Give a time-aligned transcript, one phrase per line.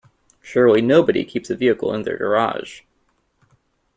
[0.41, 2.81] Surely nobody keeps a vehicle in their garage?